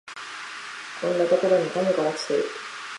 [0.99, 2.43] こんなところにガムが落ちてる